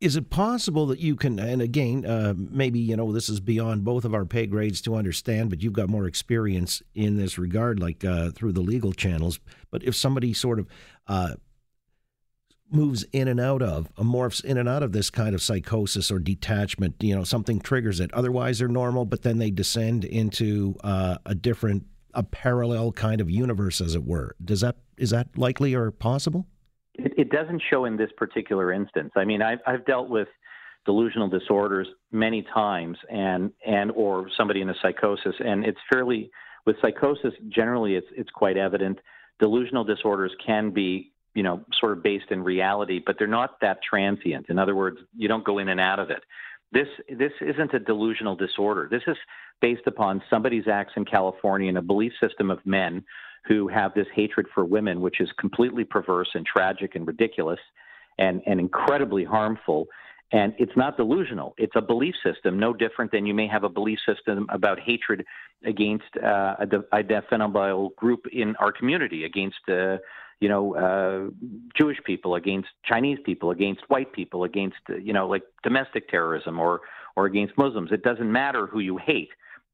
Is 0.00 0.16
it 0.16 0.30
possible 0.30 0.86
that 0.86 0.98
you 0.98 1.14
can, 1.14 1.38
and 1.38 1.62
again, 1.62 2.04
uh, 2.04 2.34
maybe, 2.36 2.80
you 2.80 2.96
know, 2.96 3.12
this 3.12 3.28
is 3.28 3.38
beyond 3.38 3.84
both 3.84 4.04
of 4.04 4.14
our 4.14 4.24
pay 4.24 4.46
grades 4.46 4.80
to 4.82 4.96
understand, 4.96 5.50
but 5.50 5.62
you've 5.62 5.74
got 5.74 5.88
more 5.88 6.06
experience 6.06 6.82
in 6.94 7.18
this 7.18 7.38
regard, 7.38 7.78
like 7.78 8.04
uh, 8.04 8.30
through 8.30 8.52
the 8.52 8.62
legal 8.62 8.92
channels. 8.92 9.38
But 9.70 9.84
if 9.84 9.94
somebody 9.94 10.32
sort 10.32 10.58
of 10.58 10.66
uh, 11.06 11.34
moves 12.72 13.04
in 13.12 13.28
and 13.28 13.40
out 13.40 13.62
of, 13.62 13.94
morphs 13.96 14.44
in 14.44 14.58
and 14.58 14.68
out 14.68 14.82
of 14.82 14.92
this 14.92 15.10
kind 15.10 15.34
of 15.34 15.42
psychosis 15.42 16.10
or 16.10 16.18
detachment. 16.18 16.96
You 17.00 17.16
know, 17.16 17.24
something 17.24 17.60
triggers 17.60 18.00
it. 18.00 18.12
Otherwise, 18.12 18.58
they're 18.58 18.68
normal, 18.68 19.04
but 19.04 19.22
then 19.22 19.38
they 19.38 19.50
descend 19.50 20.04
into 20.04 20.76
uh, 20.82 21.18
a 21.26 21.34
different, 21.34 21.84
a 22.14 22.22
parallel 22.22 22.92
kind 22.92 23.20
of 23.20 23.30
universe, 23.30 23.80
as 23.80 23.94
it 23.94 24.04
were. 24.04 24.34
Does 24.44 24.60
that 24.60 24.76
is 24.96 25.10
that 25.10 25.36
likely 25.36 25.74
or 25.74 25.90
possible? 25.90 26.46
It, 26.94 27.12
it 27.16 27.30
doesn't 27.30 27.62
show 27.70 27.84
in 27.84 27.96
this 27.96 28.10
particular 28.16 28.72
instance. 28.72 29.12
I 29.16 29.24
mean, 29.24 29.42
I've, 29.42 29.58
I've 29.66 29.84
dealt 29.86 30.08
with 30.08 30.28
delusional 30.84 31.28
disorders 31.28 31.88
many 32.10 32.44
times, 32.54 32.98
and 33.10 33.52
and 33.66 33.90
or 33.92 34.28
somebody 34.36 34.60
in 34.60 34.70
a 34.70 34.74
psychosis, 34.82 35.34
and 35.38 35.64
it's 35.64 35.78
fairly 35.92 36.30
with 36.66 36.76
psychosis. 36.82 37.32
Generally, 37.48 37.96
it's 37.96 38.06
it's 38.16 38.30
quite 38.30 38.56
evident. 38.56 38.98
Delusional 39.40 39.84
disorders 39.84 40.32
can 40.44 40.70
be 40.70 41.11
you 41.34 41.42
know, 41.42 41.64
sort 41.80 41.92
of 41.96 42.02
based 42.02 42.30
in 42.30 42.42
reality, 42.42 43.00
but 43.04 43.16
they're 43.18 43.26
not 43.26 43.60
that 43.60 43.78
transient. 43.82 44.46
In 44.48 44.58
other 44.58 44.74
words, 44.74 44.98
you 45.16 45.28
don't 45.28 45.44
go 45.44 45.58
in 45.58 45.68
and 45.68 45.80
out 45.80 45.98
of 45.98 46.10
it. 46.10 46.22
This 46.72 46.88
this 47.08 47.32
isn't 47.40 47.74
a 47.74 47.78
delusional 47.78 48.36
disorder. 48.36 48.88
This 48.90 49.02
is 49.06 49.16
based 49.60 49.86
upon 49.86 50.22
somebody's 50.28 50.68
acts 50.68 50.92
in 50.96 51.04
California 51.04 51.68
and 51.68 51.78
a 51.78 51.82
belief 51.82 52.12
system 52.20 52.50
of 52.50 52.58
men 52.66 53.04
who 53.46 53.68
have 53.68 53.92
this 53.94 54.06
hatred 54.14 54.46
for 54.54 54.64
women, 54.64 55.00
which 55.00 55.20
is 55.20 55.28
completely 55.38 55.84
perverse 55.84 56.28
and 56.34 56.46
tragic 56.46 56.94
and 56.94 57.06
ridiculous 57.06 57.58
and, 58.18 58.40
and 58.46 58.60
incredibly 58.60 59.24
harmful. 59.24 59.86
And 60.32 60.54
it's 60.58 60.76
not 60.76 60.96
delusional. 60.96 61.54
It's 61.58 61.76
a 61.76 61.82
belief 61.82 62.14
system, 62.24 62.58
no 62.58 62.72
different 62.72 63.12
than 63.12 63.26
you 63.26 63.34
may 63.34 63.46
have 63.48 63.64
a 63.64 63.68
belief 63.68 63.98
system 64.06 64.46
about 64.48 64.80
hatred 64.80 65.26
against 65.64 66.16
uh, 66.16 66.56
a 66.58 66.66
identifiable 66.94 67.90
group 67.96 68.26
in 68.32 68.56
our 68.56 68.72
community, 68.72 69.24
against 69.24 69.60
uh, 69.68 69.98
you 70.40 70.48
know, 70.48 70.74
uh, 70.74 71.30
Jewish 71.76 71.98
people 72.04 72.34
against 72.34 72.68
Chinese 72.84 73.18
people, 73.24 73.50
against 73.50 73.82
white 73.88 74.12
people, 74.12 74.42
against 74.44 74.78
you 75.00 75.12
know, 75.12 75.28
like 75.28 75.42
domestic 75.62 76.08
terrorism 76.08 76.58
or 76.58 76.80
or 77.14 77.26
against 77.26 77.56
Muslims. 77.58 77.92
It 77.92 78.02
doesn't 78.02 78.30
matter 78.32 78.66
who 78.66 78.80
you 78.80 78.96
hate, 78.96 79.28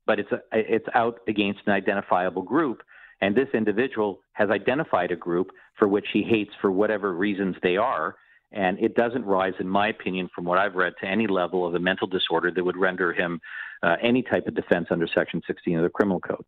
but 0.07 0.19
it's 0.19 0.33
a, 0.33 0.41
it's 0.53 0.89
out 0.95 1.21
against 1.29 1.61
an 1.67 1.73
identifiable 1.73 2.43
group, 2.43 2.83
and 3.21 3.35
this 3.35 3.49
individual 3.55 4.21
has 4.33 4.51
identified 4.51 5.13
a 5.13 5.17
group 5.17 5.53
for 5.79 5.89
which 5.89 6.07
he 6.13 6.23
hates 6.23 6.51
for 6.61 6.71
whatever 6.71 7.15
reasons 7.15 7.57
they 7.63 7.77
are. 7.77 8.17
And 8.51 8.79
it 8.79 8.95
doesn't 8.95 9.25
rise, 9.25 9.55
in 9.61 9.69
my 9.69 9.89
opinion, 9.89 10.31
from 10.35 10.45
what 10.45 10.59
I've 10.59 10.75
read, 10.75 10.95
to 11.01 11.07
any 11.07 11.27
level 11.27 11.67
of 11.67 11.75
a 11.75 11.79
mental 11.79 12.07
disorder 12.07 12.51
that 12.51 12.65
would 12.65 12.77
render 12.77 13.13
him 13.13 13.41
uh, 13.83 13.97
any 14.03 14.23
type 14.23 14.47
of 14.47 14.55
defense 14.55 14.89
under 14.91 15.07
Section 15.07 15.43
16 15.47 15.77
of 15.77 15.83
the 15.83 15.91
Criminal 15.91 16.21
Code 16.21 16.45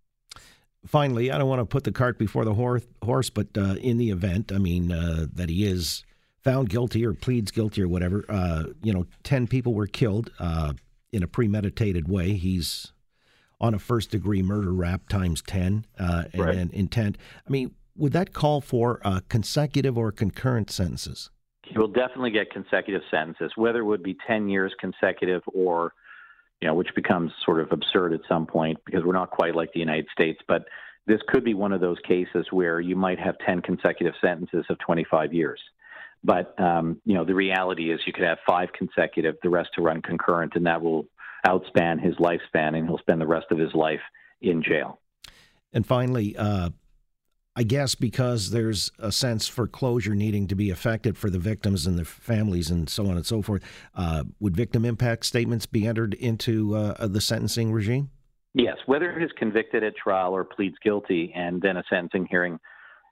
finally, 0.86 1.30
I 1.30 1.38
don't 1.38 1.48
want 1.48 1.60
to 1.60 1.66
put 1.66 1.84
the 1.84 1.92
cart 1.92 2.18
before 2.18 2.44
the 2.44 2.54
horse, 2.54 3.30
but 3.30 3.48
uh, 3.56 3.74
in 3.74 3.98
the 3.98 4.10
event, 4.10 4.52
I 4.52 4.58
mean, 4.58 4.92
uh, 4.92 5.26
that 5.34 5.48
he 5.48 5.66
is 5.66 6.04
found 6.42 6.70
guilty 6.70 7.04
or 7.04 7.12
pleads 7.12 7.50
guilty 7.50 7.82
or 7.82 7.88
whatever, 7.88 8.24
uh, 8.28 8.64
you 8.82 8.92
know, 8.92 9.06
10 9.24 9.46
people 9.46 9.74
were 9.74 9.86
killed 9.86 10.30
uh, 10.38 10.72
in 11.12 11.22
a 11.22 11.26
premeditated 11.26 12.08
way. 12.08 12.32
He's 12.32 12.92
on 13.60 13.74
a 13.74 13.78
first 13.78 14.10
degree 14.10 14.42
murder 14.42 14.72
rap 14.72 15.08
times 15.08 15.42
10 15.42 15.84
uh, 15.98 16.24
and, 16.32 16.42
and, 16.42 16.72
intent. 16.72 17.18
I 17.46 17.50
mean, 17.50 17.74
would 17.94 18.12
that 18.12 18.32
call 18.32 18.62
for 18.62 19.00
uh, 19.04 19.20
consecutive 19.28 19.98
or 19.98 20.12
concurrent 20.12 20.70
sentences? 20.70 21.30
He 21.70 21.78
will 21.78 21.88
definitely 21.88 22.32
get 22.32 22.50
consecutive 22.50 23.02
sentences, 23.10 23.52
whether 23.56 23.78
it 23.78 23.84
would 23.84 24.02
be 24.02 24.16
10 24.26 24.48
years 24.48 24.74
consecutive 24.80 25.42
or 25.46 25.92
you 26.60 26.68
know, 26.68 26.74
which 26.74 26.94
becomes 26.94 27.32
sort 27.44 27.60
of 27.60 27.72
absurd 27.72 28.12
at 28.12 28.20
some 28.28 28.46
point 28.46 28.78
because 28.84 29.02
we're 29.04 29.12
not 29.12 29.30
quite 29.30 29.54
like 29.54 29.72
the 29.72 29.80
United 29.80 30.06
States. 30.12 30.40
But 30.46 30.64
this 31.06 31.20
could 31.28 31.42
be 31.42 31.54
one 31.54 31.72
of 31.72 31.80
those 31.80 31.96
cases 32.06 32.46
where 32.50 32.80
you 32.80 32.96
might 32.96 33.18
have 33.18 33.36
10 33.46 33.62
consecutive 33.62 34.14
sentences 34.20 34.66
of 34.68 34.78
25 34.78 35.32
years. 35.32 35.60
But, 36.22 36.54
um, 36.60 37.00
you 37.06 37.14
know, 37.14 37.24
the 37.24 37.34
reality 37.34 37.90
is 37.90 38.00
you 38.06 38.12
could 38.12 38.24
have 38.24 38.38
five 38.46 38.68
consecutive, 38.74 39.36
the 39.42 39.48
rest 39.48 39.70
to 39.76 39.82
run 39.82 40.02
concurrent, 40.02 40.52
and 40.54 40.66
that 40.66 40.82
will 40.82 41.06
outspan 41.46 41.98
his 41.98 42.14
lifespan, 42.16 42.76
and 42.76 42.86
he'll 42.86 42.98
spend 42.98 43.22
the 43.22 43.26
rest 43.26 43.46
of 43.50 43.56
his 43.56 43.72
life 43.74 44.02
in 44.42 44.62
jail. 44.62 45.00
And 45.72 45.86
finally, 45.86 46.36
uh, 46.36 46.70
I 47.60 47.62
guess 47.62 47.94
because 47.94 48.52
there's 48.52 48.90
a 48.98 49.12
sense 49.12 49.46
for 49.46 49.66
closure 49.66 50.14
needing 50.14 50.46
to 50.46 50.54
be 50.54 50.70
effected 50.70 51.18
for 51.18 51.28
the 51.28 51.38
victims 51.38 51.86
and 51.86 51.98
the 51.98 52.06
families 52.06 52.70
and 52.70 52.88
so 52.88 53.04
on 53.04 53.16
and 53.16 53.26
so 53.26 53.42
forth, 53.42 53.62
uh, 53.94 54.24
would 54.40 54.56
victim 54.56 54.86
impact 54.86 55.26
statements 55.26 55.66
be 55.66 55.86
entered 55.86 56.14
into 56.14 56.74
uh, 56.74 57.06
the 57.06 57.20
sentencing 57.20 57.70
regime? 57.70 58.08
Yes, 58.54 58.78
whether 58.86 59.20
he's 59.20 59.28
convicted 59.36 59.84
at 59.84 59.94
trial 59.94 60.34
or 60.34 60.42
pleads 60.42 60.76
guilty 60.82 61.34
and 61.36 61.60
then 61.60 61.76
a 61.76 61.82
sentencing 61.90 62.28
hearing 62.30 62.58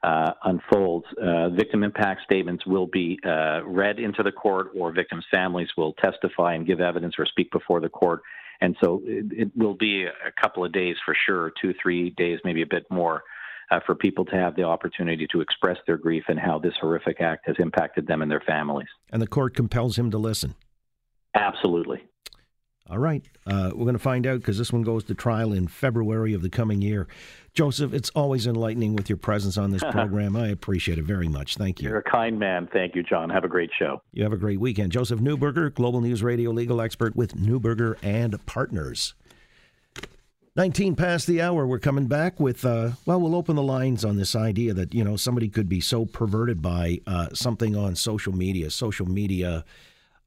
uh, 0.03 0.31
unfolds, 0.45 1.05
uh, 1.23 1.51
victim 1.51 1.85
impact 1.85 2.23
statements 2.25 2.65
will 2.65 2.87
be 2.87 3.19
uh, 3.27 3.63
read 3.67 3.99
into 3.99 4.23
the 4.23 4.33
court 4.33 4.69
or 4.75 4.93
victims' 4.93 5.27
families 5.31 5.69
will 5.77 5.93
testify 6.03 6.55
and 6.55 6.67
give 6.67 6.81
evidence 6.81 7.17
or 7.19 7.27
speak 7.27 7.51
before 7.51 7.81
the 7.81 7.91
court. 7.91 8.23
And 8.63 8.75
so 8.83 9.03
it, 9.05 9.27
it 9.31 9.51
will 9.55 9.75
be 9.75 10.07
a 10.07 10.33
couple 10.41 10.65
of 10.65 10.73
days 10.73 10.97
for 11.05 11.15
sure, 11.27 11.53
two, 11.61 11.75
three 11.83 12.15
days, 12.17 12.41
maybe 12.45 12.63
a 12.63 12.67
bit 12.67 12.87
more 12.91 13.25
uh, 13.71 13.81
for 13.85 13.95
people 13.95 14.25
to 14.27 14.37
have 14.37 14.57
the 14.57 14.63
opportunity 14.63 15.27
to 15.33 15.41
express 15.41 15.77
their 15.87 15.97
grief 15.97 16.25
and 16.29 16.39
how 16.39 16.59
this 16.59 16.75
horrific 16.81 17.21
act 17.21 17.47
has 17.47 17.57
impacted 17.59 18.07
them 18.07 18.23
and 18.23 18.31
their 18.31 18.43
families. 18.47 18.89
And 19.13 19.21
the 19.21 19.27
court 19.27 19.55
compels 19.55 19.99
him 19.99 20.11
to 20.11 20.19
listen. 20.19 20.55
Absolutely. 21.35 22.03
All 22.91 22.99
right. 22.99 23.23
Uh, 23.47 23.71
we're 23.75 23.85
going 23.85 23.93
to 23.93 23.99
find 23.99 24.27
out 24.27 24.41
because 24.41 24.57
this 24.57 24.73
one 24.73 24.83
goes 24.83 25.05
to 25.05 25.15
trial 25.15 25.53
in 25.53 25.69
February 25.69 26.33
of 26.33 26.41
the 26.41 26.49
coming 26.49 26.81
year. 26.81 27.07
Joseph, 27.53 27.93
it's 27.93 28.09
always 28.11 28.47
enlightening 28.47 28.97
with 28.97 29.11
your 29.11 29.19
presence 29.19 29.59
on 29.59 29.71
this 29.73 29.83
program. 29.91 30.37
I 30.37 30.49
appreciate 30.49 30.97
it 30.97 31.05
very 31.05 31.29
much. 31.29 31.57
Thank 31.57 31.83
you. 31.83 31.91
You're 31.91 31.99
a 31.99 32.03
kind 32.03 32.39
man. 32.39 32.67
Thank 32.73 32.95
you, 32.95 33.03
John. 33.03 33.29
Have 33.29 33.45
a 33.45 33.49
great 33.49 33.71
show. 33.79 34.01
You 34.13 34.23
have 34.23 34.33
a 34.33 34.39
great 34.39 34.59
weekend. 34.59 34.93
Joseph 34.93 35.21
Neuberger, 35.21 35.73
Global 35.75 36.01
News 36.01 36.23
Radio 36.23 36.51
legal 36.51 36.81
expert 36.81 37.15
with 37.15 37.37
Neuberger 37.37 37.97
and 38.03 38.45
Partners. 38.47 39.15
19 40.59 40.97
past 40.97 41.29
the 41.29 41.41
hour. 41.41 41.65
We're 41.69 41.79
coming 41.79 42.07
back 42.07 42.41
with, 42.41 42.65
uh, 42.65 42.91
well, 43.07 43.21
we'll 43.21 43.37
open 43.37 43.55
the 43.55 43.63
lines 43.63 44.05
on 44.05 44.17
this 44.17 44.35
idea 44.35 44.75
that, 44.75 44.93
you 44.93 45.05
know, 45.05 45.15
somebody 45.15 45.49
could 45.49 45.69
be 45.69 45.81
so 45.81 46.05
perverted 46.05 46.61
by 46.61 46.99
uh, 47.07 47.29
something 47.33 47.77
on 47.77 47.95
social 47.95 48.35
media. 48.35 48.69
Social 48.69 49.07
media, 49.07 49.65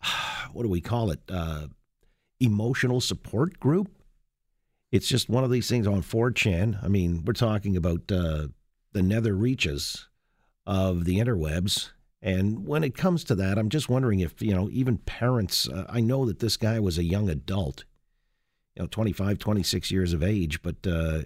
what 0.54 0.64
do 0.64 0.70
we 0.70 0.80
call 0.80 1.12
it? 1.12 1.20
Uh, 1.28 1.68
emotional 2.40 3.02
support 3.02 3.60
group? 3.60 3.90
It's 4.90 5.10
just 5.10 5.28
one 5.28 5.44
of 5.44 5.52
these 5.52 5.68
things 5.68 5.86
on 5.86 6.02
4chan. 6.02 6.82
I 6.82 6.88
mean, 6.88 7.26
we're 7.26 7.34
talking 7.34 7.76
about 7.76 8.10
uh, 8.10 8.48
the 8.94 9.02
nether 9.02 9.36
reaches 9.36 10.08
of 10.66 11.04
the 11.04 11.18
interwebs. 11.18 11.92
And 12.22 12.66
when 12.66 12.86
it 12.86 12.96
comes 12.96 13.26
to 13.26 13.36
that, 13.36 13.58
I'm 13.58 13.68
just 13.68 13.90
wondering 13.90 14.22
if, 14.22 14.42
you 14.42 14.56
know, 14.56 14.70
even 14.72 14.98
parents, 14.98 15.68
uh, 15.68 15.88
I 15.90 16.00
know 16.00 16.24
that 16.26 16.40
this 16.40 16.56
guy 16.56 16.80
was 16.80 16.98
a 16.98 17.04
young 17.04 17.30
adult 17.30 17.84
you 18.76 18.84
know 18.84 18.88
25 18.88 19.40
26 19.40 19.92
years 19.92 20.14
of 20.14 20.24
age 20.24 20.62
but 20.62 20.76
uh, 20.86 21.22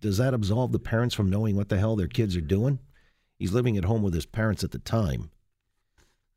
does 0.00 0.18
that 0.18 0.34
absolve 0.34 0.72
the 0.72 0.78
parents 0.78 1.14
from 1.14 1.30
knowing 1.30 1.56
what 1.56 1.68
the 1.68 1.78
hell 1.78 1.96
their 1.96 2.08
kids 2.08 2.36
are 2.36 2.40
doing? 2.40 2.78
He's 3.38 3.52
living 3.52 3.76
at 3.76 3.84
home 3.84 4.02
with 4.02 4.14
his 4.14 4.26
parents 4.26 4.64
at 4.64 4.70
the 4.70 4.78
time. 4.78 5.30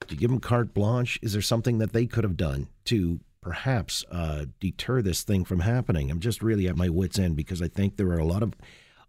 Do 0.08 0.16
you 0.16 0.20
give 0.20 0.32
him 0.32 0.40
carte 0.40 0.74
blanche? 0.74 1.18
Is 1.22 1.34
there 1.34 1.42
something 1.42 1.78
that 1.78 1.94
they 1.94 2.06
could 2.06 2.26
have 2.26 2.38
done 2.38 2.68
to 2.86 3.22
perhaps 3.42 4.04
uh, 4.12 4.46
deter 4.60 5.02
this 5.02 5.24
thing 5.24 5.46
from 5.46 5.62
happening? 5.62 6.12
I'm 6.12 6.20
just 6.20 6.42
really 6.42 6.68
at 6.68 6.78
my 6.78 6.90
wits 6.90 7.20
end 7.20 7.36
because 7.36 7.62
i 7.62 7.68
think 7.68 7.96
there 7.96 8.10
are 8.10 8.20
a 8.20 8.26
lot 8.26 8.44
of 8.44 8.54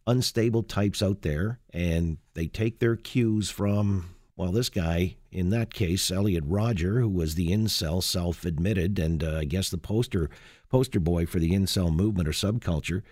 unstable 0.06 0.62
types 0.62 1.02
out 1.02 1.22
there 1.22 1.58
and 1.72 2.18
they 2.34 2.46
take 2.46 2.78
their 2.78 2.94
cues 2.94 3.48
from 3.50 4.13
well, 4.36 4.50
this 4.50 4.68
guy, 4.68 5.16
in 5.30 5.50
that 5.50 5.72
case, 5.72 6.10
Elliot 6.10 6.44
Rodger, 6.46 7.00
who 7.00 7.08
was 7.08 7.34
the 7.34 7.48
incel 7.48 8.02
self-admitted, 8.02 8.98
and 8.98 9.22
uh, 9.22 9.38
I 9.38 9.44
guess 9.44 9.70
the 9.70 9.78
poster 9.78 10.28
poster 10.68 10.98
boy 10.98 11.24
for 11.26 11.38
the 11.38 11.52
incel 11.52 11.94
movement 11.94 12.26
or 12.26 12.32
subculture. 12.32 13.02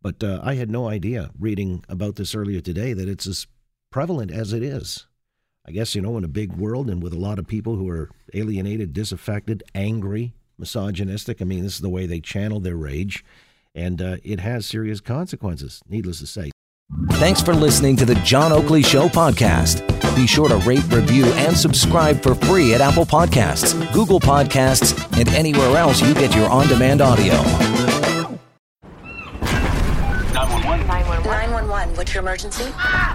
But 0.00 0.22
uh, 0.22 0.40
I 0.42 0.54
had 0.54 0.70
no 0.70 0.88
idea, 0.88 1.30
reading 1.38 1.84
about 1.88 2.14
this 2.14 2.34
earlier 2.34 2.60
today, 2.60 2.92
that 2.92 3.08
it's 3.08 3.26
as 3.26 3.48
prevalent 3.90 4.30
as 4.30 4.52
it 4.52 4.62
is. 4.62 5.06
I 5.66 5.72
guess, 5.72 5.94
you 5.94 6.00
know, 6.00 6.16
in 6.16 6.24
a 6.24 6.28
big 6.28 6.52
world 6.52 6.88
and 6.88 7.02
with 7.02 7.12
a 7.12 7.18
lot 7.18 7.38
of 7.38 7.46
people 7.46 7.74
who 7.74 7.88
are 7.90 8.10
alienated, 8.32 8.92
disaffected, 8.92 9.64
angry, 9.74 10.32
misogynistic. 10.56 11.42
I 11.42 11.44
mean, 11.44 11.64
this 11.64 11.74
is 11.74 11.80
the 11.80 11.88
way 11.88 12.06
they 12.06 12.20
channel 12.20 12.60
their 12.60 12.76
rage, 12.76 13.24
and 13.74 14.00
uh, 14.00 14.16
it 14.22 14.40
has 14.40 14.64
serious 14.64 15.00
consequences, 15.00 15.82
needless 15.88 16.20
to 16.20 16.26
say. 16.26 16.50
Thanks 17.12 17.42
for 17.42 17.52
listening 17.52 17.96
to 17.96 18.06
the 18.06 18.14
John 18.16 18.52
Oakley 18.52 18.82
Show 18.82 19.08
podcast. 19.08 19.97
Be 20.18 20.26
sure 20.26 20.48
to 20.48 20.56
rate, 20.56 20.82
review, 20.90 21.26
and 21.26 21.56
subscribe 21.56 22.20
for 22.20 22.34
free 22.34 22.74
at 22.74 22.80
Apple 22.80 23.06
Podcasts, 23.06 23.72
Google 23.92 24.18
Podcasts, 24.18 24.92
and 25.16 25.28
anywhere 25.28 25.76
else 25.76 26.02
you 26.02 26.12
get 26.12 26.34
your 26.34 26.50
on 26.50 26.66
demand 26.66 27.00
audio. 27.00 27.34
911. 29.44 31.24
911. 31.24 31.94
What's 31.94 32.12
your 32.12 32.24
emergency? 32.24 32.64
Ah, 32.74 33.14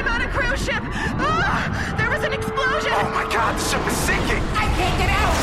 I'm 0.00 0.08
on 0.08 0.22
a 0.22 0.28
cruise 0.32 0.58
ship. 0.58 0.82
Ah, 0.82 1.94
there 1.96 2.10
was 2.10 2.24
an 2.24 2.32
explosion. 2.32 2.90
Oh 2.90 3.10
my 3.14 3.32
god, 3.32 3.54
the 3.54 3.62
ship 3.62 3.86
is 3.86 3.96
sinking. 3.98 4.42
I 4.58 4.66
can't 4.74 4.98
get 4.98 5.10
out. 5.14 5.38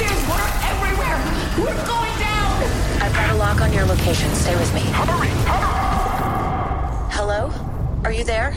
There's 0.00 0.22
water 0.32 0.48
everywhere. 0.64 1.20
We're 1.60 1.76
going 1.84 2.16
down. 2.16 2.56
I've 3.04 3.12
got 3.12 3.28
a 3.28 3.36
lock 3.36 3.60
on 3.60 3.70
your 3.74 3.84
location. 3.84 4.34
Stay 4.34 4.56
with 4.56 4.72
me. 4.72 4.80
Hurry, 4.80 5.28
hurry. 5.44 7.12
Hello? 7.12 7.52
Are 8.06 8.12
you 8.14 8.24
there? 8.24 8.56